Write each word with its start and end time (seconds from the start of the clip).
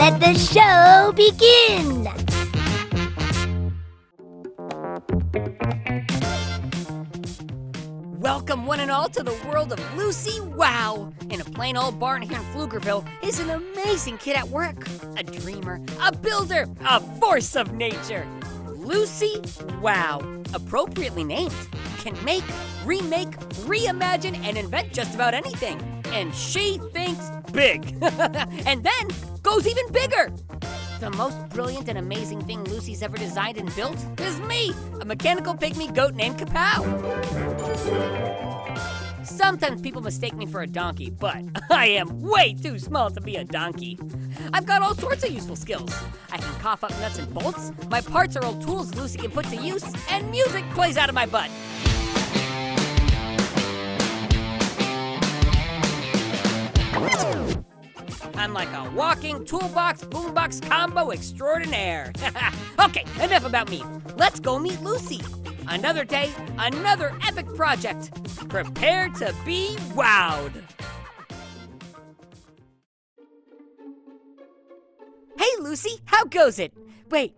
Let 0.00 0.18
the 0.18 0.32
show 0.32 1.12
begin. 1.14 2.04
Welcome, 8.18 8.64
one 8.64 8.80
and 8.80 8.90
all, 8.90 9.10
to 9.10 9.22
the 9.22 9.38
world 9.46 9.74
of 9.74 9.96
Lucy 9.98 10.40
Wow. 10.40 11.12
In 11.28 11.42
a 11.42 11.44
plain 11.44 11.76
old 11.76 12.00
barn 12.00 12.22
here 12.22 12.38
in 12.38 12.44
Pflugerville 12.44 13.06
is 13.22 13.40
an 13.40 13.50
amazing 13.50 14.16
kid 14.16 14.36
at 14.36 14.48
work, 14.48 14.88
a 15.18 15.22
dreamer, 15.22 15.82
a 16.00 16.16
builder, 16.16 16.66
a 16.86 17.00
force 17.18 17.54
of 17.54 17.74
nature. 17.74 18.26
Lucy 18.68 19.42
Wow, 19.82 20.22
appropriately 20.54 21.24
named, 21.24 21.52
can 21.98 22.16
make, 22.24 22.44
remake, 22.86 23.32
reimagine, 23.66 24.42
and 24.46 24.56
invent 24.56 24.94
just 24.94 25.14
about 25.14 25.34
anything. 25.34 25.78
And 26.06 26.34
she 26.34 26.80
thinks 26.94 27.30
big. 27.52 27.94
and 28.64 28.82
then 28.82 29.08
goes 29.42 29.66
even 29.66 29.90
bigger. 29.92 30.32
The 31.00 31.10
most 31.10 31.48
brilliant 31.48 31.88
and 31.88 31.98
amazing 31.98 32.44
thing 32.44 32.64
Lucy's 32.64 33.02
ever 33.02 33.16
designed 33.16 33.56
and 33.56 33.74
built 33.74 33.98
is 34.20 34.38
me, 34.40 34.72
a 35.00 35.04
mechanical 35.04 35.54
pygmy 35.54 35.94
goat 35.94 36.14
named 36.14 36.38
Kapow. 36.38 36.84
Sometimes 39.24 39.80
people 39.80 40.02
mistake 40.02 40.34
me 40.34 40.44
for 40.44 40.60
a 40.62 40.66
donkey, 40.66 41.10
but 41.10 41.42
I 41.70 41.86
am 41.86 42.20
way 42.20 42.54
too 42.54 42.78
small 42.78 43.10
to 43.10 43.20
be 43.20 43.36
a 43.36 43.44
donkey. 43.44 43.98
I've 44.52 44.66
got 44.66 44.82
all 44.82 44.94
sorts 44.94 45.24
of 45.24 45.30
useful 45.30 45.56
skills. 45.56 45.90
I 46.30 46.38
can 46.38 46.54
cough 46.60 46.84
up 46.84 46.90
nuts 47.00 47.18
and 47.18 47.32
bolts, 47.32 47.72
my 47.88 48.00
parts 48.00 48.36
are 48.36 48.44
old 48.44 48.60
tools 48.62 48.94
Lucy 48.94 49.18
can 49.18 49.30
put 49.30 49.46
to 49.46 49.56
use, 49.56 49.84
and 50.10 50.30
music 50.30 50.64
plays 50.70 50.96
out 50.96 51.08
of 51.08 51.14
my 51.14 51.26
butt. 51.26 51.50
I'm 58.40 58.54
like 58.54 58.72
a 58.72 58.90
walking 58.92 59.44
toolbox 59.44 60.02
boombox 60.04 60.66
combo 60.66 61.10
extraordinaire. 61.10 62.10
okay, 62.80 63.04
enough 63.22 63.44
about 63.44 63.68
me. 63.68 63.84
Let's 64.16 64.40
go 64.40 64.58
meet 64.58 64.80
Lucy. 64.80 65.20
Another 65.68 66.04
day, 66.06 66.30
another 66.56 67.14
epic 67.28 67.54
project. 67.54 68.10
Prepare 68.48 69.10
to 69.10 69.34
be 69.44 69.76
wowed. 69.92 70.54
Hey, 75.38 75.50
Lucy, 75.60 76.00
how 76.06 76.24
goes 76.24 76.58
it? 76.58 76.72
Wait, 77.10 77.34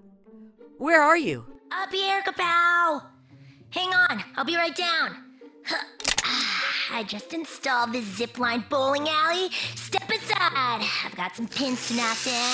where 0.78 1.03
are 1.03 1.17
you? 1.17 1.45
Up 1.73 1.91
here, 1.91 2.23
Kapow. 2.23 3.03
Hang 3.70 3.92
on, 3.92 4.23
I'll 4.36 4.45
be 4.45 4.55
right 4.55 4.77
down. 4.77 5.17
I 6.91 7.05
just 7.05 7.33
installed 7.33 7.93
this 7.93 8.05
zipline 8.19 8.69
bowling 8.69 9.09
alley. 9.09 9.51
Step 9.75 10.11
aside. 10.11 10.87
I've 11.05 11.15
got 11.17 11.37
some 11.37 11.47
pins 11.47 11.89
to 11.89 11.95
knock 11.95 12.19
down. 12.25 12.53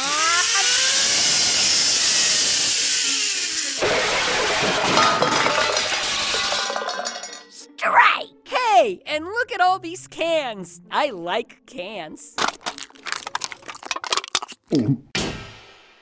Strike! 7.50 8.28
Hey, 8.44 9.00
and 9.06 9.24
look 9.24 9.52
at 9.52 9.60
all 9.60 9.78
these 9.78 10.06
cans. 10.06 10.80
I 10.90 11.10
like 11.10 11.64
cans. 11.66 12.36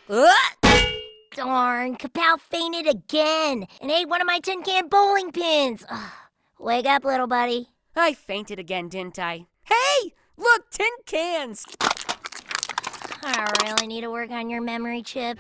Uh, 0.08 0.32
Darn, 1.34 1.96
Kapow 1.96 2.40
fainted 2.40 2.86
again 2.86 3.66
and 3.80 3.90
ate 3.90 4.08
one 4.08 4.20
of 4.20 4.26
my 4.26 4.40
tin 4.40 4.62
can 4.62 4.88
bowling 4.88 5.32
pins. 5.32 5.84
Ugh. 5.88 6.10
Wake 6.58 6.86
up, 6.86 7.04
little 7.04 7.26
buddy. 7.26 7.68
I 7.96 8.12
fainted 8.12 8.58
again, 8.58 8.88
didn't 8.88 9.18
I? 9.18 9.46
Hey, 9.64 10.12
look, 10.36 10.70
tin 10.70 10.86
cans. 11.06 11.64
I 13.22 13.50
really 13.64 13.86
need 13.86 14.02
to 14.02 14.10
work 14.10 14.30
on 14.30 14.50
your 14.50 14.60
memory 14.60 15.02
chip. 15.02 15.38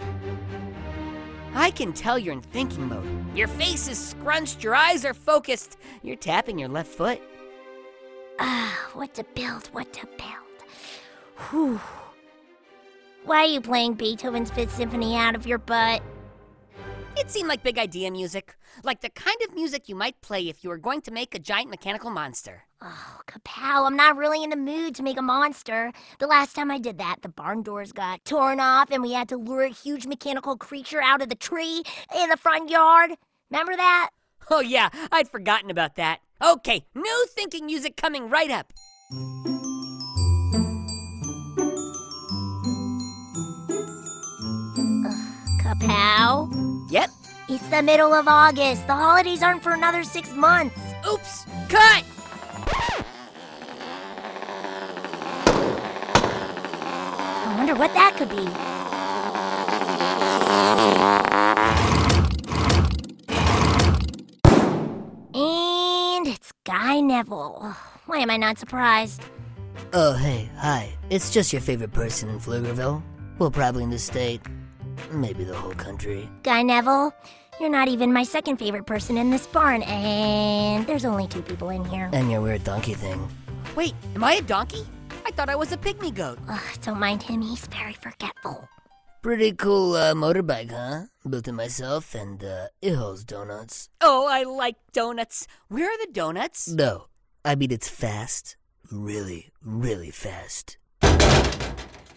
I 1.54 1.70
can 1.70 1.92
tell 1.92 2.18
you're 2.18 2.32
in 2.32 2.40
thinking 2.40 2.88
mode. 2.88 3.36
Your 3.36 3.48
face 3.48 3.88
is 3.88 3.98
scrunched, 3.98 4.64
your 4.64 4.74
eyes 4.74 5.04
are 5.04 5.14
focused. 5.14 5.76
You're 6.02 6.16
tapping 6.16 6.58
your 6.58 6.68
left 6.68 6.88
foot. 6.88 7.20
Ah, 8.38 8.90
what 8.94 9.14
to 9.14 9.24
build, 9.34 9.66
what 9.68 9.92
to 9.92 10.06
build. 10.06 10.68
Whew. 11.50 11.80
Why 13.24 13.38
are 13.38 13.46
you 13.46 13.60
playing 13.60 13.94
Beethoven's 13.94 14.50
Fifth 14.50 14.74
Symphony 14.74 15.16
out 15.16 15.34
of 15.34 15.46
your 15.46 15.58
butt? 15.58 16.02
It 17.18 17.30
seemed 17.30 17.48
like 17.48 17.62
big 17.62 17.78
idea 17.78 18.10
music, 18.10 18.56
like 18.84 19.00
the 19.00 19.08
kind 19.08 19.38
of 19.42 19.54
music 19.54 19.88
you 19.88 19.94
might 19.94 20.20
play 20.20 20.48
if 20.48 20.62
you 20.62 20.68
were 20.68 20.76
going 20.76 21.00
to 21.00 21.10
make 21.10 21.34
a 21.34 21.38
giant 21.38 21.70
mechanical 21.70 22.10
monster. 22.10 22.64
Oh, 22.82 23.20
Kapow, 23.26 23.86
I'm 23.86 23.96
not 23.96 24.18
really 24.18 24.44
in 24.44 24.50
the 24.50 24.56
mood 24.56 24.94
to 24.96 25.02
make 25.02 25.18
a 25.18 25.22
monster. 25.22 25.92
The 26.18 26.26
last 26.26 26.54
time 26.54 26.70
I 26.70 26.78
did 26.78 26.98
that, 26.98 27.22
the 27.22 27.30
barn 27.30 27.62
doors 27.62 27.92
got 27.92 28.22
torn 28.26 28.60
off 28.60 28.90
and 28.90 29.02
we 29.02 29.14
had 29.14 29.30
to 29.30 29.38
lure 29.38 29.62
a 29.62 29.70
huge 29.70 30.06
mechanical 30.06 30.58
creature 30.58 31.00
out 31.00 31.22
of 31.22 31.30
the 31.30 31.34
tree 31.34 31.82
in 32.14 32.28
the 32.28 32.36
front 32.36 32.68
yard. 32.68 33.12
Remember 33.50 33.74
that? 33.76 34.10
Oh, 34.50 34.60
yeah, 34.60 34.90
I'd 35.10 35.30
forgotten 35.30 35.70
about 35.70 35.96
that. 35.96 36.20
Okay, 36.44 36.84
new 36.94 37.26
thinking 37.30 37.64
music 37.64 37.96
coming 37.96 38.28
right 38.28 38.50
up. 38.50 38.74
Kapow? 45.62 46.75
Yep. 46.88 47.10
It's 47.48 47.68
the 47.68 47.82
middle 47.82 48.12
of 48.12 48.28
August. 48.28 48.86
The 48.86 48.94
holidays 48.94 49.42
aren't 49.42 49.62
for 49.62 49.72
another 49.72 50.04
six 50.04 50.32
months. 50.32 50.78
Oops, 51.10 51.46
cut! 51.68 52.04
I 57.48 57.54
wonder 57.56 57.74
what 57.74 57.92
that 57.94 58.14
could 58.16 58.28
be. 58.28 58.46
And 65.38 66.26
it's 66.26 66.52
Guy 66.64 67.00
Neville. 67.00 67.76
Why 68.06 68.18
am 68.18 68.30
I 68.30 68.36
not 68.36 68.58
surprised? 68.58 69.22
Oh, 69.92 70.14
hey, 70.14 70.50
hi. 70.56 70.92
It's 71.10 71.30
just 71.30 71.52
your 71.52 71.62
favorite 71.62 71.92
person 71.92 72.28
in 72.28 72.38
Pflugerville. 72.38 73.02
Well, 73.38 73.50
probably 73.50 73.84
in 73.84 73.90
the 73.90 73.98
state. 73.98 74.40
Maybe 75.10 75.44
the 75.44 75.54
whole 75.54 75.74
country. 75.74 76.28
Guy 76.42 76.62
Neville, 76.62 77.12
you're 77.60 77.70
not 77.70 77.88
even 77.88 78.12
my 78.12 78.22
second 78.22 78.56
favorite 78.58 78.86
person 78.86 79.16
in 79.16 79.30
this 79.30 79.46
barn, 79.46 79.82
and 79.82 80.86
there's 80.86 81.04
only 81.04 81.26
two 81.26 81.42
people 81.42 81.70
in 81.70 81.84
here. 81.84 82.10
And 82.12 82.30
your 82.30 82.40
weird 82.40 82.64
donkey 82.64 82.94
thing. 82.94 83.28
Wait, 83.74 83.94
am 84.14 84.24
I 84.24 84.34
a 84.34 84.42
donkey? 84.42 84.86
I 85.24 85.30
thought 85.32 85.48
I 85.48 85.56
was 85.56 85.72
a 85.72 85.76
pygmy 85.76 86.14
goat. 86.14 86.38
Ugh, 86.48 86.60
don't 86.82 87.00
mind 87.00 87.22
him, 87.22 87.42
he's 87.42 87.66
very 87.66 87.94
forgetful. 87.94 88.68
Pretty 89.22 89.52
cool 89.52 89.94
uh, 89.94 90.14
motorbike, 90.14 90.70
huh? 90.70 91.06
Built 91.28 91.48
it 91.48 91.52
myself, 91.52 92.14
and 92.14 92.44
uh, 92.44 92.68
it 92.80 92.94
holds 92.94 93.24
donuts. 93.24 93.88
Oh, 94.00 94.28
I 94.28 94.44
like 94.44 94.76
donuts. 94.92 95.48
Where 95.66 95.86
are 95.90 95.98
the 95.98 96.12
donuts? 96.12 96.68
No, 96.68 97.06
I 97.44 97.56
mean 97.56 97.72
it's 97.72 97.88
fast. 97.88 98.56
Really, 98.92 99.50
really 99.64 100.12
fast. 100.12 100.78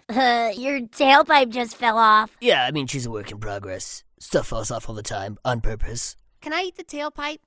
Uh, 0.09 0.51
your 0.57 0.81
tailpipe 0.81 1.49
just 1.49 1.75
fell 1.75 1.97
off. 1.97 2.35
Yeah, 2.41 2.65
I 2.65 2.71
mean 2.71 2.87
she's 2.87 3.05
a 3.05 3.11
work 3.11 3.31
in 3.31 3.39
progress. 3.39 4.03
Stuff 4.19 4.47
falls 4.47 4.71
off 4.71 4.89
all 4.89 4.95
the 4.95 5.03
time, 5.03 5.37
on 5.45 5.61
purpose. 5.61 6.15
Can 6.41 6.53
I 6.53 6.63
eat 6.63 6.75
the 6.77 6.83
tailpipe? 6.83 7.39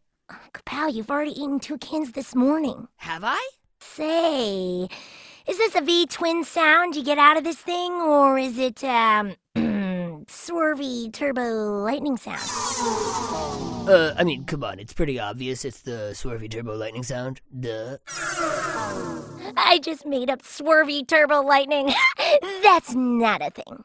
Kapow, 0.55 0.93
you've 0.93 1.11
already 1.11 1.33
eaten 1.33 1.61
two 1.61 1.79
cans 1.79 2.13
this 2.13 2.35
morning. 2.35 2.89
Have 2.97 3.23
I? 3.25 3.49
Say, 3.81 4.89
is 5.47 5.59
this 5.59 5.75
a 5.75 5.81
V 5.81 6.07
twin 6.07 6.45
sound 6.45 6.95
you 6.95 7.03
get 7.05 7.19
out 7.19 7.37
of 7.37 7.45
this 7.45 7.59
thing, 7.59 7.93
or 7.93 8.39
is 8.39 8.59
it, 8.59 8.83
um, 8.85 9.35
swervy 10.27 11.13
turbo 11.13 11.43
lightning 11.83 12.17
sound? 12.17 12.41
Uh, 13.89 14.15
I 14.17 14.23
mean, 14.25 14.45
come 14.45 14.63
on, 14.63 14.79
it's 14.79 14.93
pretty 14.93 15.19
obvious. 15.19 15.65
It's 15.65 15.83
the 15.83 16.13
swervy 16.15 16.51
turbo 16.51 16.77
lightning 16.77 17.03
sound. 17.03 17.41
Duh. 17.59 17.99
I 19.57 19.79
just 19.79 20.07
made 20.07 20.31
up 20.31 20.43
swervy 20.43 21.07
turbo 21.07 21.43
lightning. 21.43 21.93
That's 22.63 22.95
not 22.95 23.43
a 23.43 23.51
thing. 23.51 23.85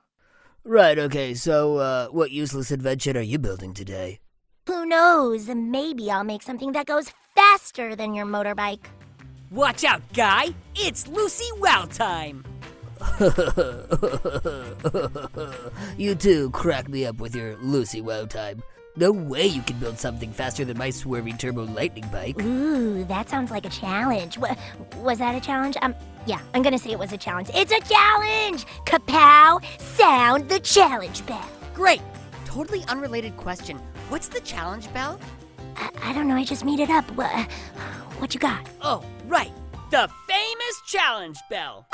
Right, 0.63 0.99
okay, 0.99 1.33
so, 1.33 1.77
uh, 1.77 2.07
what 2.07 2.31
useless 2.31 2.71
invention 2.71 3.15
are 3.15 3.21
you 3.21 3.39
building 3.39 3.73
today? 3.73 4.19
Who 4.67 4.85
knows? 4.85 5.47
Maybe 5.47 6.11
I'll 6.11 6.25
make 6.25 6.41
something 6.41 6.73
that 6.73 6.87
goes 6.87 7.09
faster 7.35 7.95
than 7.95 8.13
your 8.13 8.25
motorbike. 8.25 8.85
Watch 9.49 9.85
out, 9.85 10.01
guy! 10.13 10.47
It's 10.75 11.07
Lucy 11.07 11.47
Wow 11.55 11.85
time! 11.89 12.43
you 15.97 16.15
two 16.15 16.49
crack 16.51 16.89
me 16.89 17.05
up 17.05 17.21
with 17.21 17.33
your 17.33 17.55
Lucy 17.57 18.01
Wow 18.01 18.25
time. 18.25 18.61
No 18.99 19.11
way 19.11 19.45
you 19.45 19.61
can 19.61 19.77
build 19.77 19.99
something 19.99 20.31
faster 20.31 20.65
than 20.65 20.75
my 20.75 20.89
swerving 20.89 21.37
turbo 21.37 21.65
lightning 21.65 22.07
bike. 22.11 22.41
Ooh, 22.41 23.03
that 23.03 23.29
sounds 23.29 23.51
like 23.51 23.63
a 23.63 23.69
challenge. 23.69 24.39
Wa- 24.39 24.55
was 24.95 25.19
that 25.19 25.35
a 25.35 25.39
challenge? 25.39 25.77
Um, 25.83 25.93
yeah, 26.25 26.39
I'm 26.55 26.63
gonna 26.63 26.79
say 26.79 26.89
it 26.89 26.97
was 26.97 27.13
a 27.13 27.17
challenge. 27.17 27.51
It's 27.53 27.71
a 27.71 27.79
challenge! 27.81 28.65
Kapow! 28.85 29.63
Sound 29.79 30.49
the 30.49 30.59
challenge 30.61 31.23
bell. 31.27 31.47
Great! 31.75 32.01
Totally 32.45 32.83
unrelated 32.87 33.37
question. 33.37 33.77
What's 34.09 34.29
the 34.29 34.39
challenge 34.39 34.91
bell? 34.93 35.19
I, 35.75 35.91
I 36.01 36.13
don't 36.13 36.27
know, 36.27 36.35
I 36.35 36.43
just 36.43 36.65
made 36.65 36.79
it 36.79 36.89
up. 36.89 37.05
What, 37.11 37.29
what 38.17 38.33
you 38.33 38.39
got? 38.39 38.67
Oh, 38.81 39.05
right. 39.27 39.51
The 39.91 40.09
famous 40.27 40.81
challenge 40.87 41.37
bell. 41.51 41.87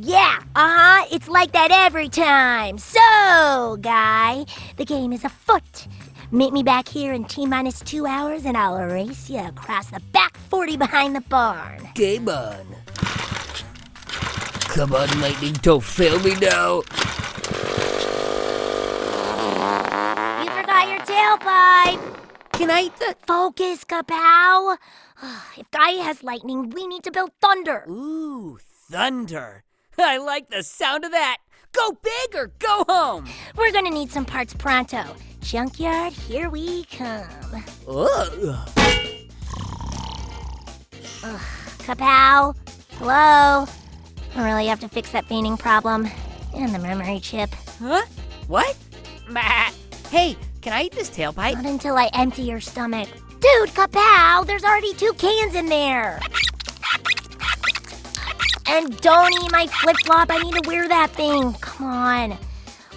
Yeah, 0.00 0.38
uh 0.54 0.76
huh. 0.78 1.06
It's 1.10 1.28
like 1.28 1.50
that 1.52 1.70
every 1.72 2.08
time. 2.08 2.78
So, 2.78 3.76
guy, 3.80 4.44
the 4.76 4.84
game 4.84 5.12
is 5.12 5.24
afoot. 5.24 5.88
Meet 6.30 6.52
me 6.52 6.62
back 6.62 6.86
here 6.86 7.12
in 7.12 7.24
T 7.24 7.46
minus 7.46 7.80
two 7.80 8.06
hours 8.06 8.44
and 8.44 8.56
I'll 8.56 8.78
race 8.78 9.28
you 9.28 9.40
across 9.40 9.90
the 9.90 9.98
back 10.12 10.36
40 10.36 10.76
behind 10.76 11.16
the 11.16 11.20
barn. 11.22 11.88
Game 11.94 12.28
on. 12.28 12.76
Come 14.74 14.94
on, 14.94 15.20
lightning, 15.20 15.54
don't 15.62 15.82
fail 15.82 16.20
me 16.20 16.36
now. 16.36 16.76
You 20.38 20.50
forgot 20.54 20.88
your 20.88 21.00
tailpipe. 21.00 22.16
Can 22.52 22.70
I 22.70 22.90
the. 23.00 23.16
Focus, 23.26 23.84
Kapow. 23.84 24.76
If 25.58 25.68
Guy 25.72 25.90
has 26.04 26.22
lightning, 26.22 26.70
we 26.70 26.86
need 26.86 27.02
to 27.02 27.10
build 27.10 27.32
thunder. 27.40 27.84
Ooh, 27.88 28.58
thunder. 28.88 29.64
I 30.00 30.18
like 30.18 30.48
the 30.48 30.62
sound 30.62 31.04
of 31.04 31.10
that. 31.10 31.38
Go 31.72 31.90
big 31.92 32.36
or 32.36 32.52
go 32.60 32.84
home. 32.88 33.26
We're 33.56 33.72
gonna 33.72 33.90
need 33.90 34.12
some 34.12 34.24
parts 34.24 34.54
pronto. 34.54 35.02
Junkyard, 35.40 36.12
here 36.12 36.50
we 36.50 36.84
come. 36.84 37.26
Ugh. 37.88 38.68
Kapow? 41.82 42.54
Hello? 42.98 43.66
I 44.36 44.36
really 44.36 44.66
have 44.66 44.80
to 44.80 44.88
fix 44.88 45.10
that 45.12 45.26
fainting 45.26 45.56
problem. 45.56 46.08
And 46.54 46.72
the 46.72 46.78
memory 46.78 47.18
chip. 47.18 47.50
Huh? 47.80 48.02
What? 48.46 48.76
Bah. 49.30 49.72
Hey, 50.10 50.36
can 50.62 50.72
I 50.72 50.84
eat 50.84 50.92
this 50.92 51.10
tailpipe? 51.10 51.54
Not 51.54 51.66
until 51.66 51.96
I 51.96 52.08
empty 52.14 52.42
your 52.42 52.60
stomach. 52.60 53.08
Dude, 53.40 53.70
Kapow, 53.70 54.46
there's 54.46 54.64
already 54.64 54.94
two 54.94 55.12
cans 55.14 55.54
in 55.54 55.66
there. 55.66 56.20
And 58.70 59.00
don't 59.00 59.32
eat 59.32 59.50
my 59.50 59.66
flip 59.66 59.96
flop. 60.04 60.30
I 60.30 60.38
need 60.38 60.54
to 60.54 60.68
wear 60.68 60.86
that 60.88 61.10
thing. 61.10 61.54
Come 61.54 61.86
on. 61.86 62.38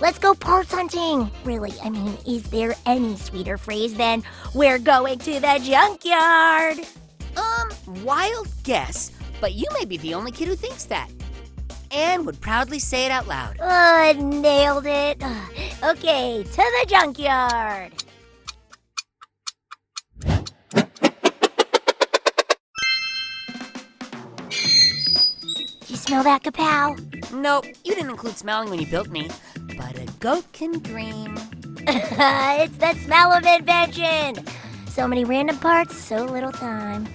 Let's 0.01 0.19
go 0.19 0.33
parts 0.33 0.73
hunting. 0.73 1.31
Really, 1.45 1.71
I 1.83 1.89
mean, 1.89 2.18
is 2.27 2.44
there 2.44 2.75
any 2.85 3.15
sweeter 3.15 3.57
phrase 3.57 3.94
than 3.94 4.23
we're 4.53 4.79
going 4.79 5.19
to 5.19 5.39
the 5.39 5.62
junkyard? 5.63 6.79
Um, 7.38 8.03
wild 8.03 8.50
guess, 8.63 9.12
but 9.39 9.53
you 9.53 9.65
may 9.79 9.85
be 9.85 9.97
the 9.97 10.13
only 10.13 10.31
kid 10.31 10.50
who 10.50 10.56
thinks 10.56 10.85
that. 10.85 11.09
And 11.91 12.25
would 12.25 12.41
proudly 12.41 12.79
say 12.79 13.06
it 13.06 13.12
out 13.12 13.27
loud. 13.27 13.59
Uh, 13.59 14.13
nailed 14.13 14.85
it. 14.85 15.24
Okay, 15.83 16.44
to 16.44 16.56
the 16.56 16.85
junkyard. 16.88 18.00
Smell 26.12 26.24
that, 26.24 26.44
Kapow? 26.44 27.31
Nope, 27.31 27.68
you 27.86 27.96
didn't 27.96 28.10
include 28.10 28.36
smelling 28.36 28.69
when 28.69 28.81
you 28.81 28.86
built 28.86 29.08
me. 29.08 29.30
But 29.78 29.98
a 29.98 30.06
goat 30.19 30.44
can 30.52 30.80
dream. 30.80 31.38
it's 31.88 32.78
the 32.78 32.94
smell 32.96 33.31
of 33.31 33.46
invention. 33.46 34.46
So 34.90 35.08
many 35.08 35.24
random 35.24 35.58
parts, 35.58 35.96
so 35.96 36.25
little 36.25 36.52
time. 36.52 37.06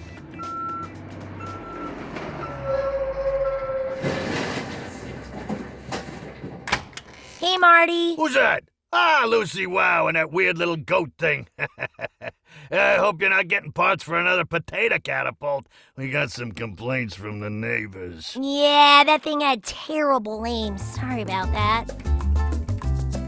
Hey, 7.39 7.57
Marty. 7.57 8.15
Who's 8.15 8.33
that? 8.33 8.63
Ah, 8.91 9.25
Lucy 9.27 9.67
Wow 9.67 10.07
and 10.07 10.17
that 10.17 10.31
weird 10.31 10.57
little 10.57 10.75
goat 10.75 11.11
thing. 11.19 11.47
I 12.71 12.95
hope 12.95 13.21
you're 13.21 13.29
not 13.29 13.47
getting 13.47 13.71
parts 13.71 14.03
for 14.03 14.17
another 14.17 14.45
potato 14.45 14.99
catapult. 14.99 15.67
We 15.95 16.09
got 16.09 16.31
some 16.31 16.51
complaints 16.51 17.15
from 17.15 17.39
the 17.39 17.49
neighbors. 17.49 18.37
Yeah, 18.39 19.03
that 19.05 19.23
thing 19.23 19.41
had 19.41 19.63
terrible 19.63 20.45
aim. 20.45 20.77
Sorry 20.77 21.21
about 21.21 21.51
that. 21.51 21.85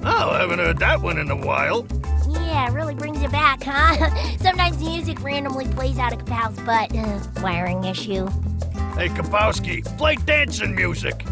Oh, 0.04 0.30
I 0.32 0.40
haven't 0.40 0.60
heard 0.60 0.80
that 0.80 1.02
one 1.02 1.18
in 1.18 1.30
a 1.30 1.36
while. 1.36 1.86
Yeah, 2.30 2.70
it 2.70 2.74
really 2.74 2.96
brings 2.96 3.22
you 3.22 3.30
back, 3.30 3.64
huh? 3.64 4.10
Sometimes 4.38 4.80
music 4.80 5.22
randomly 5.22 5.68
plays 5.68 5.98
out 5.98 6.14
of 6.14 6.26
Kapow's 6.26 6.60
butt. 6.62 6.96
Uh, 6.96 7.42
wiring 7.42 7.84
issue. 7.84 8.28
Hey, 8.96 9.10
Kapowski, 9.10 9.86
play 9.98 10.16
dancing 10.16 10.76
music. 10.76 11.26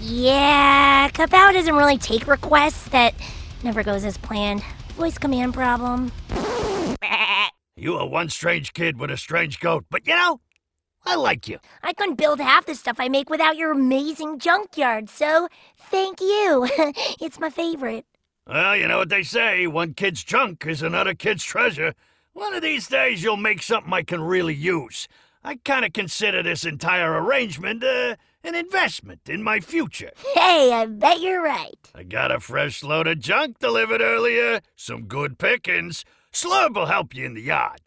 Yeah, 0.00 1.08
Kapow 1.10 1.52
doesn't 1.52 1.74
really 1.74 1.98
take 1.98 2.26
requests. 2.26 2.88
That 2.88 3.14
never 3.64 3.82
goes 3.82 4.04
as 4.04 4.16
planned. 4.16 4.62
Voice 4.94 5.18
command 5.18 5.54
problem. 5.54 6.12
You 7.76 7.96
are 7.96 8.06
one 8.06 8.28
strange 8.28 8.74
kid 8.74 8.98
with 9.00 9.10
a 9.10 9.16
strange 9.16 9.58
goat, 9.58 9.86
but 9.88 10.06
you 10.06 10.14
know, 10.14 10.40
I 11.06 11.14
like 11.14 11.48
you. 11.48 11.58
I 11.82 11.94
couldn't 11.94 12.16
build 12.16 12.38
half 12.38 12.66
the 12.66 12.74
stuff 12.74 12.96
I 12.98 13.08
make 13.08 13.30
without 13.30 13.56
your 13.56 13.72
amazing 13.72 14.38
junkyard, 14.38 15.08
so 15.08 15.48
thank 15.78 16.20
you. 16.20 16.68
it's 17.20 17.40
my 17.40 17.48
favorite. 17.48 18.04
Well, 18.46 18.76
you 18.76 18.86
know 18.86 18.98
what 18.98 19.08
they 19.08 19.22
say 19.22 19.66
one 19.66 19.94
kid's 19.94 20.24
junk 20.24 20.66
is 20.66 20.82
another 20.82 21.14
kid's 21.14 21.44
treasure. 21.44 21.94
One 22.32 22.52
of 22.54 22.62
these 22.62 22.86
days, 22.86 23.22
you'll 23.22 23.36
make 23.36 23.62
something 23.62 23.92
I 23.92 24.02
can 24.02 24.20
really 24.20 24.54
use. 24.54 25.08
I 25.42 25.56
kind 25.64 25.84
of 25.84 25.92
consider 25.92 26.42
this 26.42 26.64
entire 26.64 27.12
arrangement 27.22 27.82
uh, 27.82 28.16
an 28.44 28.54
investment 28.54 29.28
in 29.28 29.42
my 29.42 29.60
future. 29.60 30.10
Hey, 30.34 30.72
I 30.72 30.86
bet 30.86 31.20
you're 31.20 31.42
right. 31.42 31.90
I 31.94 32.02
got 32.02 32.32
a 32.32 32.40
fresh 32.40 32.82
load 32.82 33.06
of 33.06 33.20
junk 33.20 33.58
delivered 33.58 34.00
earlier, 34.00 34.60
some 34.76 35.04
good 35.04 35.38
pickings. 35.38 36.04
Slurb 36.32 36.74
will 36.74 36.86
help 36.86 37.14
you 37.14 37.26
in 37.26 37.34
the 37.34 37.42
yard. 37.42 37.80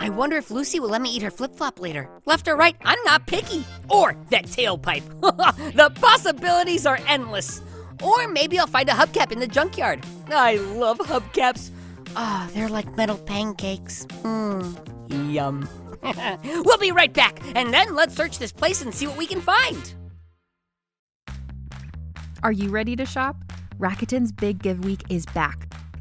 I 0.00 0.10
wonder 0.10 0.36
if 0.36 0.50
Lucy 0.50 0.80
will 0.80 0.90
let 0.90 1.00
me 1.00 1.10
eat 1.10 1.22
her 1.22 1.30
flip 1.30 1.56
flop 1.56 1.80
later. 1.80 2.10
Left 2.26 2.46
or 2.46 2.56
right, 2.56 2.76
I'm 2.84 3.02
not 3.04 3.26
picky. 3.26 3.64
Or 3.88 4.16
that 4.30 4.44
tailpipe. 4.44 5.04
the 5.74 5.90
possibilities 6.00 6.86
are 6.86 6.98
endless. 7.08 7.62
Or 8.02 8.28
maybe 8.28 8.58
I'll 8.58 8.66
find 8.66 8.88
a 8.88 8.92
hubcap 8.92 9.32
in 9.32 9.40
the 9.40 9.46
junkyard. 9.46 10.04
I 10.28 10.56
love 10.56 10.98
hubcaps. 10.98 11.70
Ah, 12.16 12.48
they're 12.52 12.68
like 12.68 12.96
metal 12.96 13.16
pancakes. 13.16 14.06
Mmm, 14.22 14.93
yum. 15.08 15.68
we'll 16.64 16.78
be 16.78 16.92
right 16.92 17.12
back, 17.12 17.40
and 17.54 17.72
then 17.72 17.94
let's 17.94 18.14
search 18.14 18.38
this 18.38 18.52
place 18.52 18.82
and 18.82 18.94
see 18.94 19.06
what 19.06 19.16
we 19.16 19.26
can 19.26 19.40
find. 19.40 19.94
Are 22.42 22.52
you 22.52 22.68
ready 22.68 22.94
to 22.96 23.06
shop? 23.06 23.36
Rakuten's 23.78 24.32
Big 24.32 24.62
Give 24.62 24.84
Week 24.84 25.02
is 25.08 25.26
back. 25.26 25.72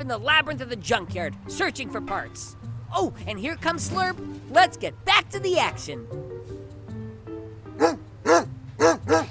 In 0.00 0.08
the 0.08 0.18
labyrinth 0.18 0.60
of 0.60 0.68
the 0.68 0.76
junkyard, 0.76 1.34
searching 1.48 1.90
for 1.90 2.00
parts. 2.00 2.56
Oh, 2.94 3.12
and 3.26 3.38
here 3.38 3.56
comes 3.56 3.88
Slurp. 3.88 4.16
Let's 4.50 4.76
get 4.76 5.04
back 5.04 5.28
to 5.30 5.38
the 5.38 5.58
action. 5.58 6.06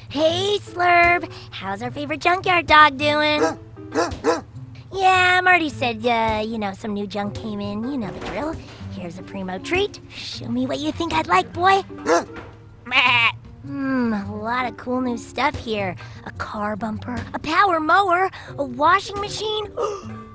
Hey, 0.09 0.57
Slurb. 0.59 1.31
How's 1.51 1.81
our 1.81 1.91
favorite 1.91 2.21
junkyard 2.21 2.67
dog 2.67 2.97
doing? 2.97 3.41
Yeah, 4.93 5.41
Marty 5.43 5.69
said, 5.69 6.05
uh, 6.05 6.43
you 6.45 6.57
know, 6.57 6.74
some 6.74 6.93
new 6.93 7.07
junk 7.07 7.36
came 7.36 7.59
in. 7.59 7.83
You 7.83 7.97
know 7.97 8.12
the 8.12 8.25
drill. 8.27 8.55
Here's 8.91 9.19
a 9.19 9.24
primo 9.24 9.59
treat. 9.59 10.00
Show 10.09 10.47
me 10.47 10.65
what 10.65 10.79
you 10.79 10.91
think 10.91 11.13
I'd 11.13 11.27
like, 11.27 11.51
boy. 11.53 11.81
Hmm, 13.63 14.13
a 14.13 14.36
lot 14.36 14.65
of 14.65 14.77
cool 14.77 15.01
new 15.01 15.17
stuff 15.17 15.55
here. 15.55 15.95
A 16.25 16.31
car 16.31 16.75
bumper, 16.75 17.21
a 17.33 17.39
power 17.39 17.79
mower, 17.79 18.29
a 18.57 18.63
washing 18.63 19.19
machine. 19.19 19.67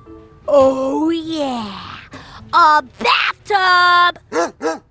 oh, 0.53 1.11
yeah. 1.11 1.99
A 2.53 2.85
bathtub! 2.99 4.19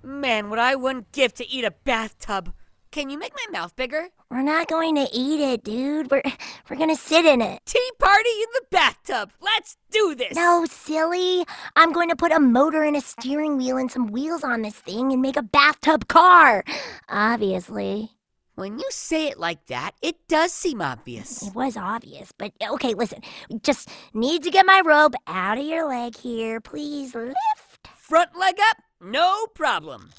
Man, 0.02 0.50
what 0.50 0.58
I 0.58 0.74
wouldn't 0.74 1.12
give 1.12 1.32
to 1.34 1.48
eat 1.48 1.64
a 1.64 1.70
bathtub. 1.70 2.52
Can 2.90 3.08
you 3.08 3.18
make 3.18 3.32
my 3.32 3.58
mouth 3.58 3.74
bigger? 3.74 4.08
We're 4.30 4.42
not 4.42 4.68
going 4.68 4.96
to 4.96 5.08
eat 5.12 5.40
it, 5.40 5.64
dude. 5.64 6.10
We're, 6.10 6.22
we're 6.68 6.76
gonna 6.76 6.96
sit 6.96 7.24
in 7.24 7.40
it. 7.40 7.60
Tea 7.64 7.90
party 7.98 8.28
in 8.28 8.48
the 8.52 8.64
bathtub. 8.70 9.30
Let's 9.40 9.78
do 9.90 10.14
this. 10.14 10.34
No, 10.34 10.66
silly. 10.68 11.46
I'm 11.74 11.92
going 11.92 12.10
to 12.10 12.16
put 12.16 12.32
a 12.32 12.40
motor 12.40 12.82
and 12.82 12.96
a 12.96 13.00
steering 13.00 13.56
wheel 13.56 13.78
and 13.78 13.90
some 13.90 14.08
wheels 14.08 14.44
on 14.44 14.60
this 14.60 14.74
thing 14.74 15.12
and 15.12 15.22
make 15.22 15.36
a 15.36 15.42
bathtub 15.42 16.08
car. 16.08 16.64
Obviously. 17.08 18.10
When 18.54 18.78
you 18.78 18.84
say 18.90 19.28
it 19.28 19.38
like 19.38 19.66
that, 19.66 19.92
it 20.02 20.28
does 20.28 20.52
seem 20.52 20.82
obvious. 20.82 21.42
It 21.42 21.54
was 21.54 21.74
obvious, 21.76 22.32
but 22.36 22.52
okay, 22.62 22.92
listen. 22.92 23.22
Just 23.62 23.88
need 24.12 24.42
to 24.42 24.50
get 24.50 24.66
my 24.66 24.82
rope 24.84 25.14
out 25.26 25.56
of 25.56 25.64
your 25.64 25.88
leg 25.88 26.16
here. 26.16 26.60
Please 26.60 27.14
lift. 27.14 27.88
Front 27.96 28.36
leg 28.38 28.56
up? 28.68 28.76
No 29.00 29.46
problem. 29.54 30.10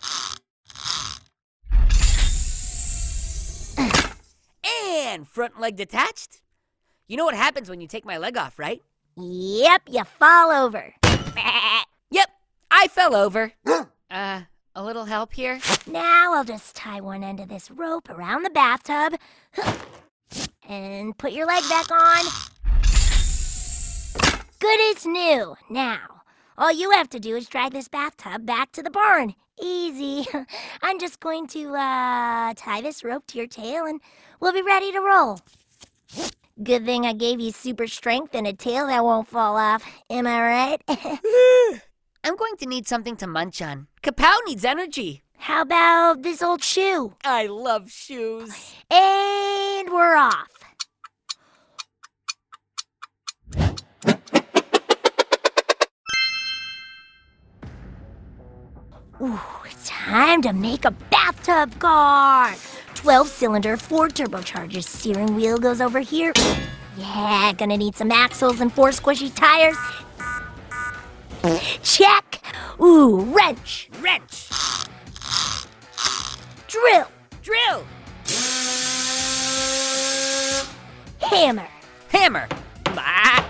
And 5.00 5.28
front 5.28 5.60
leg 5.60 5.76
detached? 5.76 6.42
You 7.08 7.18
know 7.18 7.26
what 7.26 7.36
happens 7.36 7.70
when 7.70 7.82
you 7.82 7.88
take 7.88 8.06
my 8.06 8.18
leg 8.18 8.36
off, 8.36 8.58
right? 8.58 8.82
Yep, 9.16 9.84
you 9.90 10.04
fall 10.04 10.52
over. 10.52 10.94
Yep, 12.14 12.30
I 12.70 12.88
fell 12.90 13.16
over. 13.16 13.54
uh, 14.12 14.42
a 14.76 14.84
little 14.84 15.06
help 15.06 15.34
here? 15.34 15.60
Now 15.88 16.34
I'll 16.34 16.44
just 16.44 16.76
tie 16.76 17.02
one 17.02 17.24
end 17.24 17.40
of 17.40 17.50
this 17.50 17.70
rope 17.70 18.10
around 18.10 18.44
the 18.44 18.50
bathtub 18.50 19.20
and 20.68 21.18
put 21.18 21.34
your 21.34 21.46
leg 21.46 21.64
back 21.70 21.92
on. 21.92 22.26
Good 24.60 24.96
as 24.96 25.06
new. 25.06 25.56
Now, 25.70 26.22
all 26.58 26.72
you 26.72 26.92
have 26.92 27.10
to 27.10 27.20
do 27.20 27.36
is 27.36 27.48
drag 27.48 27.74
this 27.74 27.88
bathtub 27.88 28.46
back 28.46 28.72
to 28.74 28.84
the 28.84 28.90
barn. 28.90 29.36
Easy. 29.62 30.26
I'm 30.82 31.00
just 31.00 31.20
going 31.20 31.48
to 31.48 31.76
uh, 31.76 32.54
tie 32.56 32.82
this 32.82 33.04
rope 33.04 33.28
to 33.28 33.38
your 33.38 33.48
tail 33.48 33.86
and 33.86 34.02
we'll 34.40 34.54
be 34.54 34.62
ready 34.62 34.92
to 34.92 35.00
roll. 35.00 35.40
Good 36.62 36.86
thing 36.86 37.06
I 37.06 37.14
gave 37.14 37.40
you 37.40 37.52
super 37.52 37.88
strength 37.88 38.36
and 38.36 38.48
a 38.48 38.54
tail 38.54 38.88
that 38.88 39.04
won't 39.04 39.28
fall 39.28 39.58
off. 39.58 39.84
Am 40.10 40.28
I 40.28 40.78
right? 40.88 41.82
I'm 42.26 42.38
going 42.38 42.56
to 42.60 42.66
need 42.66 42.88
something 42.88 43.18
to 43.18 43.28
munch 43.28 43.62
on. 43.62 43.88
Kapow 44.02 44.38
needs 44.46 44.64
energy. 44.64 45.24
How 45.40 45.62
about 45.62 46.24
this 46.24 46.42
old 46.42 46.64
shoe? 46.64 47.16
I 47.26 47.48
love 47.48 47.92
shoes. 47.92 48.74
And 48.90 49.90
we're 49.92 50.16
off. 50.16 50.48
Ooh, 59.22 59.40
it's 59.66 59.90
time 59.90 60.42
to 60.44 60.54
make 60.54 60.86
a 60.86 60.92
bathtub 60.92 61.78
car. 61.80 62.54
12 62.96 63.28
cylinder, 63.28 63.76
four 63.76 64.08
turbochargers. 64.08 64.86
Steering 64.86 65.36
wheel 65.36 65.58
goes 65.58 65.82
over 65.82 66.00
here. 66.00 66.32
Yeah, 66.98 67.52
gonna 67.58 67.76
need 67.76 67.96
some 67.96 68.14
axles 68.14 68.62
and 68.62 68.72
four 68.72 68.90
squishy 68.92 69.34
tires. 69.34 69.76
Check. 71.84 72.42
Ooh, 72.80 73.20
wrench. 73.20 73.90
Wrench. 74.00 74.50
Drill. 76.68 77.08
Drill. 77.42 77.86
Hammer. 81.20 81.68
Hammer. 82.10 82.48
Ah. 82.88 83.50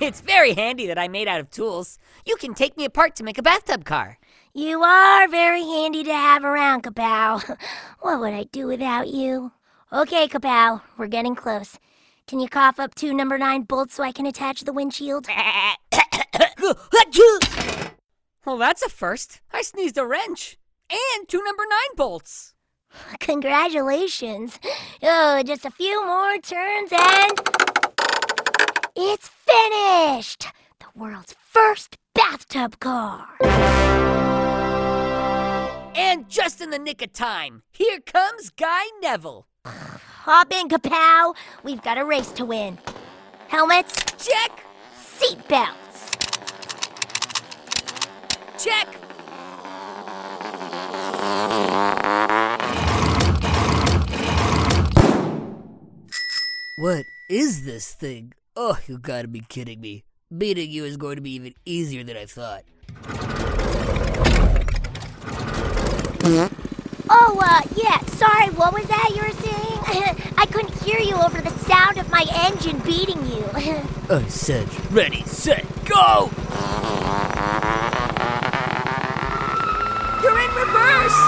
It's 0.00 0.20
very 0.20 0.54
handy 0.54 0.88
that 0.88 0.98
I 0.98 1.06
made 1.06 1.28
out 1.28 1.40
of 1.40 1.50
tools. 1.50 2.00
You 2.24 2.34
can 2.36 2.52
take 2.52 2.76
me 2.76 2.84
apart 2.84 3.14
to 3.16 3.24
make 3.24 3.38
a 3.38 3.42
bathtub 3.42 3.84
car. 3.84 4.18
You 4.52 4.82
are 4.82 5.28
very 5.28 5.62
handy 5.62 6.02
to 6.02 6.12
have 6.12 6.44
around, 6.44 6.82
Kapow. 6.82 7.56
What 8.00 8.18
would 8.20 8.34
I 8.34 8.44
do 8.44 8.66
without 8.66 9.08
you? 9.08 9.52
Okay, 9.92 10.26
Kapow, 10.26 10.82
we're 10.98 11.06
getting 11.06 11.36
close. 11.36 11.78
Can 12.26 12.40
you 12.40 12.48
cough 12.48 12.80
up 12.80 12.96
two 12.96 13.14
number 13.14 13.38
nine 13.38 13.62
bolts 13.62 13.94
so 13.94 14.02
I 14.02 14.10
can 14.10 14.26
attach 14.26 14.62
the 14.62 14.72
windshield? 14.72 15.28
well, 18.44 18.58
that's 18.58 18.82
a 18.82 18.88
first. 18.88 19.40
I 19.52 19.62
sneezed 19.62 19.96
a 19.96 20.04
wrench. 20.04 20.58
And 20.90 21.28
two 21.28 21.40
number 21.44 21.62
nine 21.70 21.94
bolts. 21.96 22.52
Congratulations. 23.20 24.58
Oh, 25.04 25.40
just 25.46 25.64
a 25.64 25.70
few 25.70 26.04
more 26.04 26.38
turns 26.38 26.90
and. 26.90 27.40
It's 28.96 29.28
finished! 29.28 30.48
The 30.80 30.86
world's 30.96 31.36
first 31.40 31.96
bathtub 32.12 32.80
car. 32.80 33.28
And 35.94 36.28
just 36.28 36.60
in 36.60 36.70
the 36.70 36.78
nick 36.80 37.02
of 37.02 37.12
time, 37.12 37.62
here 37.70 38.00
comes 38.00 38.50
Guy 38.50 38.86
Neville. 39.00 39.46
Hop 40.26 40.52
in, 40.52 40.68
Kapow. 40.68 41.36
We've 41.62 41.80
got 41.80 41.98
a 41.98 42.04
race 42.04 42.32
to 42.32 42.44
win. 42.44 42.78
Helmets, 43.46 43.94
Check. 44.18 44.64
seatbelts. 44.98 46.16
Check. 48.58 48.88
What 56.74 57.04
is 57.30 57.64
this 57.64 57.94
thing? 57.94 58.32
Oh, 58.56 58.80
you 58.88 58.98
gotta 58.98 59.28
be 59.28 59.42
kidding 59.48 59.80
me. 59.80 60.02
Beating 60.36 60.72
you 60.72 60.84
is 60.84 60.96
going 60.96 61.14
to 61.14 61.22
be 61.22 61.34
even 61.34 61.54
easier 61.64 62.02
than 62.02 62.16
I 62.16 62.26
thought. 62.26 62.64
Oh, 67.08 67.38
uh, 67.40 67.60
yeah, 67.76 68.00
sorry, 68.06 68.48
what 68.56 68.74
was 68.74 68.88
that 68.88 69.12
you 69.14 69.22
were 69.22 69.30
saying? 69.30 69.65
I 70.36 70.46
couldn't 70.46 70.74
hear 70.82 70.98
you 70.98 71.14
over 71.16 71.40
the 71.40 71.50
sound 71.50 71.96
of 71.96 72.10
my 72.10 72.26
engine 72.30 72.78
beating 72.80 73.24
you. 73.26 73.44
I 74.10 74.24
said, 74.28 74.68
ready, 74.92 75.22
set, 75.22 75.64
go! 75.86 76.30
You're 80.22 80.38
in 80.38 80.54
reverse. 80.54 81.18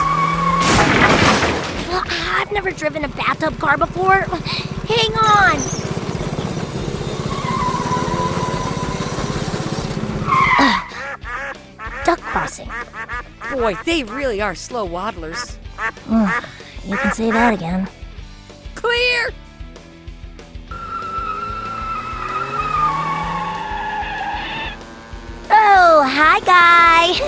Well, 1.88 2.04
I've 2.06 2.52
never 2.52 2.70
driven 2.70 3.04
a 3.04 3.08
bathtub 3.08 3.58
car 3.58 3.78
before. 3.78 4.20
Hang 4.20 5.12
on. 5.14 5.56
Duck 12.04 12.20
crossing. 12.20 12.70
Boy, 13.50 13.76
they 13.86 14.04
really 14.04 14.42
are 14.42 14.54
slow 14.54 14.84
waddlers. 14.84 15.58
You 16.86 16.96
can 16.96 17.12
say 17.12 17.30
that 17.30 17.54
again. 17.54 17.88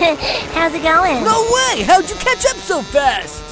How's 0.57 0.73
it 0.73 0.83
going? 0.83 1.23
No 1.25 1.47
way! 1.53 1.83
How'd 1.83 2.09
you 2.09 2.17
catch 2.17 2.47
up 2.47 2.57
so 2.57 2.81
fast? 2.81 3.45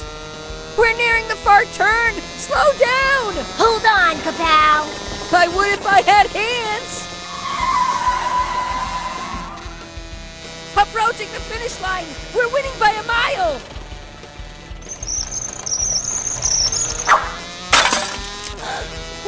We're 0.79 0.97
nearing 0.97 1.27
the 1.27 1.35
far 1.35 1.63
turn. 1.65 2.15
Slow 2.41 2.73
down! 2.73 3.33
Hold 3.61 3.85
on, 3.85 4.15
Kapow! 4.25 4.89
I 5.31 5.47
would 5.47 5.67
if 5.69 5.85
I 5.85 6.01
had 6.01 6.25
hands! 6.33 7.05
Approaching 10.73 11.31
the 11.33 11.39
finish 11.39 11.79
line! 11.83 12.07
We're 12.33 12.51
winning 12.51 12.73
by 12.79 12.93
a 12.97 13.03
mile! 13.03 13.59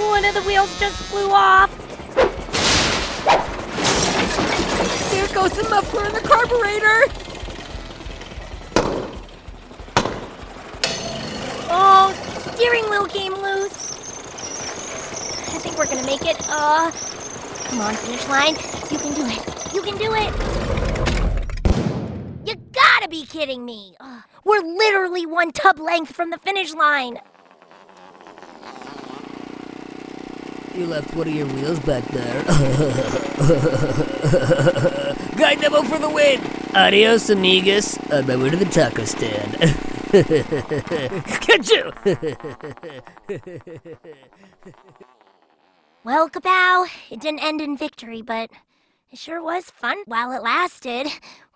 One 0.10 0.26
of 0.26 0.34
the 0.34 0.42
wheels 0.42 0.80
just 0.80 0.96
flew 1.04 1.30
off. 1.30 1.70
There 5.12 5.21
goes 5.34 5.52
the 5.52 5.68
muffler 5.70 6.04
and 6.04 6.16
the 6.16 6.22
carburetor! 6.22 7.06
Oh, 11.74 12.12
steering 12.54 12.90
wheel 12.90 13.08
came 13.08 13.34
loose. 13.34 13.92
I 15.54 15.60
think 15.60 15.78
we're 15.78 15.86
gonna 15.86 16.06
make 16.06 16.26
it. 16.26 16.36
Uh, 16.50 16.92
come 17.66 17.80
on, 17.80 17.94
finish 17.96 18.28
line. 18.28 18.56
You 18.92 18.98
can 18.98 19.14
do 19.14 19.26
it. 19.26 19.74
You 19.74 19.82
can 19.82 19.98
do 19.98 20.14
it. 20.14 20.34
You 22.46 22.56
gotta 22.74 23.08
be 23.08 23.26
kidding 23.26 23.64
me. 23.64 23.96
We're 24.44 24.62
literally 24.62 25.26
one 25.26 25.52
tub 25.52 25.80
length 25.80 26.14
from 26.14 26.32
the 26.32 26.38
finish 26.40 26.74
line. 26.74 27.20
You 30.82 30.88
left 30.88 31.14
one 31.14 31.28
of 31.28 31.36
your 31.36 31.46
wheels 31.46 31.80
back 31.82 32.04
there. 32.06 32.44
Guy 35.36 35.54
Neville 35.54 35.84
for 35.84 36.00
the 36.00 36.10
win! 36.10 36.42
Adios, 36.74 37.30
amigos. 37.30 38.00
On 38.12 38.26
my 38.26 38.36
way 38.36 38.50
to 38.50 38.58
the 38.58 38.66
taco 38.66 39.06
stand. 39.06 39.58
Catch 41.40 41.70
you! 41.70 41.92
Well, 46.04 46.32
Kapow, 46.32 46.88
it 47.12 47.20
didn't 47.20 47.44
end 47.44 47.62
in 47.62 47.78
victory, 47.78 48.24
but 48.24 48.50
it 49.12 49.20
sure 49.20 49.44
was 49.44 49.66
fun 49.66 50.00
while 50.06 50.32
it 50.32 50.42
lasted. 50.42 51.06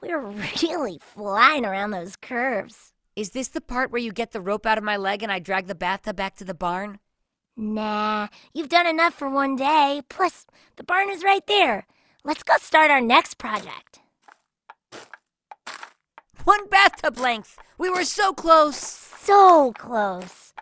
We 0.04 0.10
were 0.10 0.30
really 0.62 1.00
flying 1.02 1.66
around 1.66 1.90
those 1.90 2.16
curves. 2.16 2.94
Is 3.16 3.32
this 3.32 3.48
the 3.48 3.60
part 3.60 3.90
where 3.90 4.02
you 4.02 4.12
get 4.12 4.34
the 4.34 4.42
rope 4.42 4.68
out 4.68 4.78
of 4.78 4.84
my 4.84 4.98
leg 4.98 5.24
and 5.24 5.32
I 5.32 5.40
drag 5.40 5.66
the 5.66 5.74
bathtub 5.74 6.16
back 6.16 6.36
to 6.36 6.46
the 6.46 6.54
barn? 6.54 7.00
Nah, 7.58 8.28
you've 8.54 8.70
done 8.70 8.88
enough 8.88 9.14
for 9.14 9.30
one 9.30 9.56
day. 9.56 10.02
Plus, 10.10 10.46
the 10.76 10.84
barn 10.84 11.10
is 11.10 11.24
right 11.24 11.46
there. 11.48 11.88
Let's 12.24 12.44
go 12.44 12.56
start 12.60 12.92
our 12.92 13.02
next 13.02 13.38
project. 13.38 14.00
One 16.44 16.68
bathtub 16.68 17.18
length! 17.18 17.58
We 17.78 17.90
were 17.90 18.04
so 18.04 18.34
close! 18.34 18.78
So 18.78 19.72
close. 19.78 20.54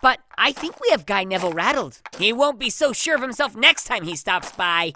But 0.00 0.20
I 0.38 0.52
think 0.52 0.80
we 0.80 0.88
have 0.90 1.04
Guy 1.04 1.24
Neville 1.24 1.52
rattled. 1.52 2.00
He 2.18 2.32
won't 2.32 2.58
be 2.58 2.70
so 2.70 2.92
sure 2.92 3.16
of 3.16 3.22
himself 3.22 3.56
next 3.56 3.84
time 3.84 4.04
he 4.04 4.16
stops 4.16 4.52
by. 4.52 4.92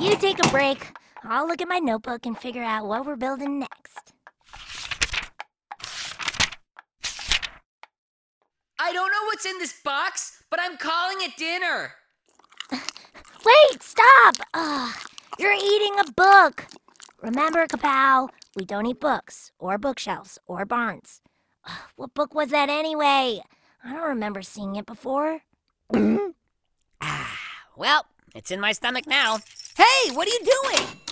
You 0.00 0.16
take 0.16 0.44
a 0.44 0.48
break. 0.50 0.96
I'll 1.24 1.46
look 1.46 1.62
at 1.62 1.68
my 1.68 1.78
notebook 1.78 2.26
and 2.26 2.36
figure 2.36 2.62
out 2.62 2.86
what 2.86 3.06
we're 3.06 3.16
building 3.16 3.58
next. 3.58 4.12
I 8.78 8.92
don't 8.92 9.10
know 9.10 9.24
what's 9.26 9.46
in 9.46 9.58
this 9.58 9.80
box, 9.82 10.42
but 10.50 10.60
I'm 10.60 10.76
calling 10.76 11.18
it 11.20 11.36
dinner. 11.36 11.92
Wait, 12.72 13.82
stop! 13.82 14.36
Ugh, 14.54 14.94
you're 15.38 15.52
eating 15.52 15.98
a 15.98 16.12
book. 16.12 16.66
Remember, 17.22 17.66
Kapow, 17.66 18.28
we 18.54 18.64
don't 18.64 18.86
eat 18.86 19.00
books, 19.00 19.52
or 19.58 19.78
bookshelves, 19.78 20.38
or 20.46 20.64
barns. 20.64 21.22
Ugh, 21.66 21.78
what 21.96 22.14
book 22.14 22.34
was 22.34 22.50
that 22.50 22.68
anyway? 22.68 23.40
I 23.82 23.92
don't 23.92 24.08
remember 24.08 24.42
seeing 24.42 24.76
it 24.76 24.86
before. 24.86 25.40
Ah, 26.98 27.38
well, 27.76 28.06
it's 28.34 28.50
in 28.50 28.58
my 28.58 28.72
stomach 28.72 29.06
now. 29.06 29.38
Hey, 29.76 30.10
what 30.12 30.26
are 30.26 30.30
you 30.30 30.40
doing? 30.62 31.05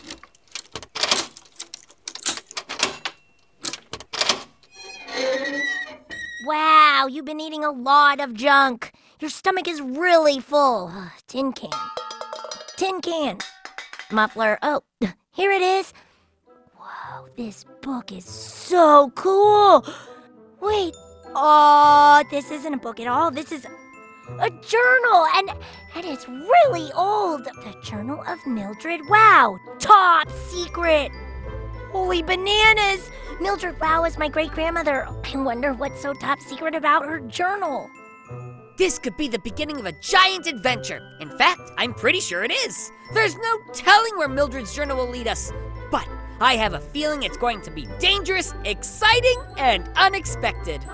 Wow, 6.44 7.06
you've 7.10 7.24
been 7.24 7.40
eating 7.40 7.64
a 7.64 7.70
lot 7.70 8.20
of 8.20 8.34
junk. 8.34 8.92
Your 9.18 9.30
stomach 9.30 9.66
is 9.66 9.80
really 9.80 10.40
full. 10.40 10.92
Ugh, 10.94 11.10
tin 11.26 11.54
can. 11.54 11.70
Tin 12.76 13.00
can. 13.00 13.38
Muffler. 14.10 14.58
Oh, 14.60 14.82
here 15.30 15.50
it 15.50 15.62
is. 15.62 15.94
Whoa, 16.76 17.26
this 17.38 17.64
book 17.80 18.12
is 18.12 18.26
so 18.26 19.10
cool. 19.14 19.86
Wait. 20.60 20.94
Oh, 21.34 22.22
this 22.30 22.50
isn't 22.50 22.74
a 22.74 22.78
book 22.78 23.00
at 23.00 23.06
all. 23.06 23.30
This 23.30 23.50
is 23.50 23.64
a 24.38 24.50
journal, 24.50 25.26
and 25.36 25.50
and 25.94 26.04
it's 26.04 26.28
really 26.28 26.92
old. 26.92 27.44
The 27.44 27.74
Journal 27.82 28.22
of 28.26 28.46
Mildred 28.46 29.00
Wow. 29.08 29.58
Top 29.78 30.28
secret. 30.48 31.10
Holy 31.94 32.24
bananas! 32.24 33.08
Mildred 33.40 33.78
Wow 33.80 34.02
is 34.02 34.18
my 34.18 34.28
great 34.28 34.50
grandmother. 34.50 35.06
I 35.32 35.36
wonder 35.36 35.72
what's 35.72 36.02
so 36.02 36.12
top 36.12 36.40
secret 36.40 36.74
about 36.74 37.04
her 37.04 37.20
journal. 37.20 37.88
This 38.76 38.98
could 38.98 39.16
be 39.16 39.28
the 39.28 39.38
beginning 39.38 39.78
of 39.78 39.86
a 39.86 39.92
giant 39.92 40.48
adventure. 40.48 41.00
In 41.20 41.30
fact, 41.38 41.60
I'm 41.78 41.94
pretty 41.94 42.18
sure 42.18 42.42
it 42.42 42.50
is. 42.50 42.90
There's 43.12 43.36
no 43.36 43.58
telling 43.72 44.18
where 44.18 44.26
Mildred's 44.26 44.74
journal 44.74 44.96
will 44.96 45.08
lead 45.08 45.28
us. 45.28 45.52
But 45.92 46.08
I 46.40 46.56
have 46.56 46.74
a 46.74 46.80
feeling 46.80 47.22
it's 47.22 47.36
going 47.36 47.62
to 47.62 47.70
be 47.70 47.86
dangerous, 48.00 48.54
exciting, 48.64 49.40
and 49.56 49.88
unexpected. 49.94 50.84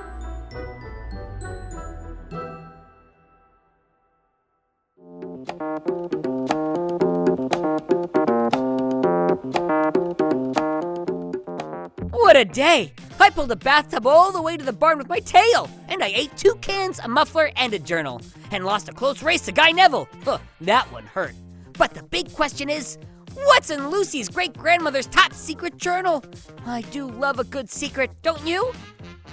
A 12.41 12.45
day! 12.45 12.93
I 13.21 13.29
pulled 13.29 13.53
a 13.53 13.57
bathtub 13.57 14.07
all 14.07 14.33
the 14.33 14.41
way 14.41 14.57
to 14.57 14.65
the 14.65 14.73
barn 14.73 14.97
with 14.97 15.11
my 15.11 15.21
tail, 15.21 15.71
and 15.89 16.03
I 16.03 16.09
ate 16.09 16.35
two 16.39 16.55
cans, 16.63 16.99
a 16.99 17.09
muffler, 17.09 17.51
and 17.55 17.75
a 17.75 17.79
journal, 17.79 18.23
and 18.51 18.65
lost 18.65 18.89
a 18.89 18.93
close 18.93 19.23
race 19.23 19.43
to 19.43 19.53
Guy 19.53 19.73
Neville. 19.73 20.09
Huh, 20.25 20.39
that 20.63 20.91
one 20.91 21.05
hurt. 21.05 21.35
But 21.75 21.93
the 21.93 22.03
big 22.03 22.33
question 22.33 22.71
is 22.71 22.99
what's 23.35 23.69
in 23.69 23.91
Lucy's 23.91 24.31
great 24.31 24.57
grandmother's 24.57 25.07
top 25.07 25.35
secret 25.35 25.77
journal? 25.77 26.25
I 26.67 26.81
do 26.81 27.07
love 27.07 27.39
a 27.39 27.45
good 27.45 27.69
secret, 27.69 28.11
don't 28.23 28.45
you? 28.47 28.73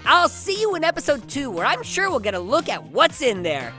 I'll 0.06 0.30
see 0.30 0.60
you 0.60 0.76
in 0.76 0.84
episode 0.84 1.28
two, 1.30 1.50
where 1.50 1.66
I'm 1.66 1.84
sure 1.84 2.10
we'll 2.10 2.20
get 2.20 2.34
a 2.34 2.40
look 2.40 2.68
at 2.68 2.84
what's 2.92 3.22
in 3.22 3.42
there. 3.42 3.74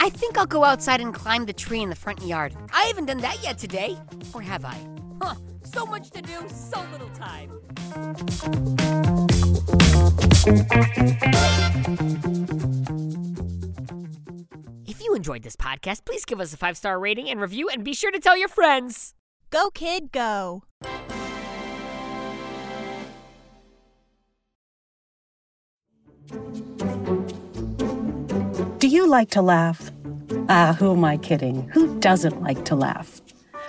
I 0.00 0.08
think 0.08 0.38
I'll 0.38 0.46
go 0.46 0.64
outside 0.64 1.02
and 1.02 1.12
climb 1.12 1.44
the 1.44 1.52
tree 1.52 1.82
in 1.82 1.90
the 1.90 1.96
front 1.96 2.22
yard. 2.22 2.54
I 2.72 2.84
haven't 2.84 3.06
done 3.06 3.18
that 3.18 3.42
yet 3.42 3.58
today. 3.58 3.98
Or 4.32 4.40
have 4.40 4.64
I? 4.64 4.97
Huh, 5.20 5.34
so 5.64 5.84
much 5.86 6.10
to 6.10 6.22
do, 6.22 6.46
so 6.48 6.84
little 6.92 7.10
time. 7.10 7.50
If 14.86 15.02
you 15.02 15.14
enjoyed 15.14 15.42
this 15.42 15.56
podcast, 15.56 16.04
please 16.04 16.24
give 16.24 16.40
us 16.40 16.52
a 16.52 16.56
five 16.56 16.76
star 16.76 16.98
rating 16.98 17.28
and 17.28 17.40
review, 17.40 17.68
and 17.68 17.84
be 17.84 17.94
sure 17.94 18.10
to 18.10 18.20
tell 18.20 18.36
your 18.36 18.48
friends. 18.48 19.14
Go, 19.50 19.70
kid, 19.70 20.12
go. 20.12 20.62
Do 28.78 28.86
you 28.86 29.08
like 29.08 29.30
to 29.30 29.42
laugh? 29.42 29.90
Ah, 30.48 30.76
who 30.78 30.92
am 30.92 31.04
I 31.04 31.16
kidding? 31.16 31.68
Who 31.70 31.98
doesn't 32.00 32.42
like 32.42 32.64
to 32.66 32.74
laugh? 32.76 33.20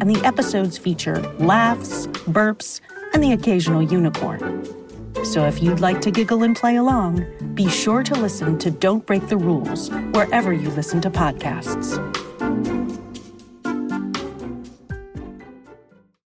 and 0.00 0.10
the 0.10 0.24
episodes 0.24 0.78
feature 0.78 1.20
laughs, 1.38 2.06
burps, 2.28 2.80
and 3.12 3.22
the 3.22 3.32
occasional 3.32 3.82
unicorn. 3.82 4.64
So 5.24 5.46
if 5.46 5.62
you'd 5.62 5.80
like 5.80 6.00
to 6.02 6.10
giggle 6.10 6.42
and 6.42 6.56
play 6.56 6.76
along, 6.76 7.24
be 7.54 7.68
sure 7.68 8.02
to 8.02 8.14
listen 8.14 8.58
to 8.58 8.70
Don't 8.70 9.06
Break 9.06 9.28
the 9.28 9.36
Rules 9.36 9.90
wherever 10.12 10.52
you 10.52 10.70
listen 10.70 11.00
to 11.02 11.10
podcasts. 11.10 12.23